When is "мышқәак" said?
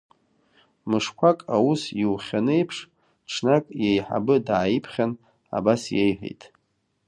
0.89-1.39